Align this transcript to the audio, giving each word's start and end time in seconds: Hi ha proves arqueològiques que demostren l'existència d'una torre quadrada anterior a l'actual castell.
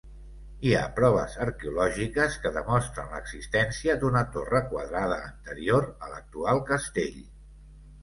Hi 0.69 0.71
ha 0.77 0.85
proves 0.99 1.35
arqueològiques 1.45 2.39
que 2.47 2.53
demostren 2.57 3.13
l'existència 3.17 3.99
d'una 4.05 4.27
torre 4.39 4.65
quadrada 4.75 5.23
anterior 5.31 5.91
a 6.07 6.13
l'actual 6.17 6.69
castell. 6.75 7.25